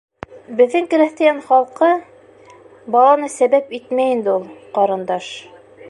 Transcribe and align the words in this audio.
Беҙҙең 0.61 0.87
крәҫтиән 0.93 1.41
халҡы... 1.49 1.89
баланы 2.97 3.31
сәбәп 3.37 3.79
итмәй 3.81 4.17
инде 4.17 4.35
ул, 4.39 4.49
ҡарындаш... 4.81 5.31